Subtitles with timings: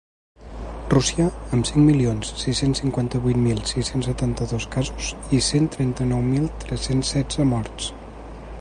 [0.93, 1.25] Rússia,
[1.57, 7.47] amb cinc milions sis-cents cinquanta-vuit mil sis-cents setanta-dos casos i cent trenta-nou mil tres-cents setze
[7.55, 7.93] morts.